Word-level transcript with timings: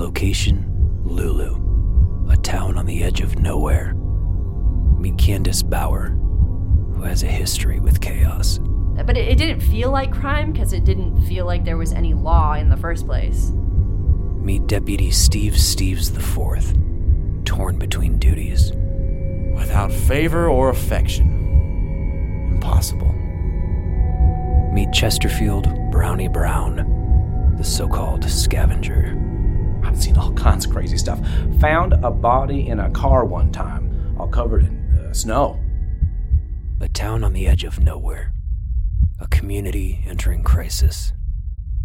Location 0.00 0.64
Loup 1.04 1.36
Loup, 1.36 2.32
a 2.32 2.36
town 2.38 2.78
on 2.78 2.86
the 2.86 3.02
edge 3.02 3.20
of 3.20 3.38
nowhere. 3.38 3.92
Meet 4.98 5.18
Candace 5.18 5.62
Bauer, 5.62 6.08
who 6.94 7.02
has 7.02 7.22
a 7.22 7.26
history 7.26 7.80
with 7.80 8.00
chaos. 8.00 8.60
Uh, 8.98 9.02
but 9.02 9.18
it, 9.18 9.28
it 9.28 9.36
didn't 9.36 9.60
feel 9.60 9.90
like 9.90 10.10
crime 10.10 10.52
because 10.52 10.72
it 10.72 10.86
didn't 10.86 11.20
feel 11.26 11.44
like 11.44 11.66
there 11.66 11.76
was 11.76 11.92
any 11.92 12.14
law 12.14 12.54
in 12.54 12.70
the 12.70 12.78
first 12.78 13.04
place. 13.04 13.50
Meet 13.50 14.66
Deputy 14.68 15.10
Steve 15.10 15.52
Steves 15.52 16.08
IV, 16.16 17.44
torn 17.44 17.78
between 17.78 18.18
duties. 18.18 18.72
Without 19.54 19.92
favor 19.92 20.48
or 20.48 20.70
affection. 20.70 21.28
Impossible. 22.54 23.12
Meet 24.72 24.94
Chesterfield 24.94 25.68
Brownie 25.90 26.28
Brown, 26.28 27.54
the 27.58 27.64
so 27.64 27.86
called 27.86 28.24
scavenger. 28.24 29.29
Kinds 30.60 30.66
of 30.66 30.72
crazy 30.72 30.98
stuff. 30.98 31.18
Found 31.60 31.94
a 32.04 32.10
body 32.10 32.68
in 32.68 32.80
a 32.80 32.90
car 32.90 33.24
one 33.24 33.50
time, 33.50 34.14
all 34.20 34.28
covered 34.28 34.64
in 34.64 34.76
uh, 34.98 35.14
snow. 35.14 35.58
A 36.82 36.88
town 36.88 37.24
on 37.24 37.32
the 37.32 37.46
edge 37.46 37.64
of 37.64 37.80
nowhere. 37.80 38.34
A 39.18 39.26
community 39.28 40.04
entering 40.06 40.42
crisis. 40.42 41.14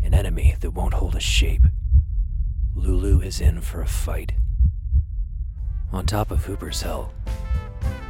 An 0.04 0.14
enemy 0.14 0.58
that 0.60 0.72
won't 0.72 0.96
hold 0.96 1.16
a 1.16 1.22
shape. 1.22 1.62
Loup 2.76 3.02
Loup 3.02 3.24
is 3.24 3.40
in 3.40 3.62
for 3.62 3.82
a 3.82 3.88
fight. 3.88 4.34
On 5.94 6.06
top 6.06 6.30
of 6.30 6.44
Hooper's 6.44 6.82
Hill, 6.82 7.14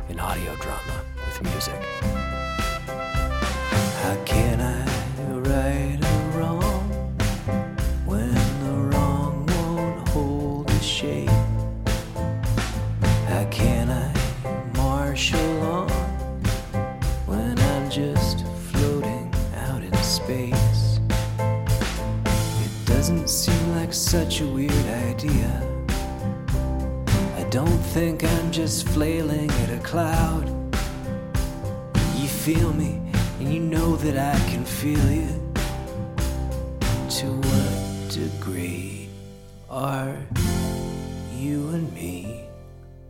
an 0.09 0.19
audio 0.19 0.55
drama 0.55 1.03
with 1.27 1.43
music. 1.43 1.79
Doesn't 23.07 23.29
seem 23.29 23.75
like 23.75 23.93
such 23.93 24.41
a 24.41 24.47
weird 24.47 24.87
idea. 25.11 25.61
I 27.37 27.43
don't 27.51 27.83
think 27.93 28.23
I'm 28.23 28.51
just 28.51 28.89
flailing 28.89 29.51
at 29.51 29.69
a 29.69 29.77
cloud. 29.83 30.49
You 32.15 32.27
feel 32.27 32.73
me, 32.73 32.99
and 33.39 33.53
you 33.53 33.59
know 33.59 33.95
that 33.97 34.17
I 34.17 34.39
can 34.49 34.65
feel 34.65 35.11
you. 35.11 35.29
To 37.19 37.27
what 37.27 38.09
degree 38.09 39.07
are 39.69 40.17
you 41.37 41.69
and 41.75 41.93
me 41.93 42.45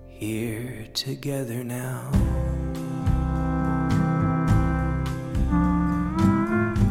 here 0.10 0.88
together 0.94 1.64
now? 1.64 2.12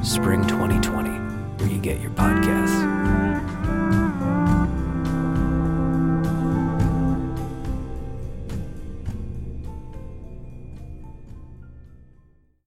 Spring 0.03 0.47
2020, 0.47 1.11
where 1.11 1.13
you 1.13 1.24
get 1.85 2.01
your 2.01 2.13
podcasts. 2.13 3.04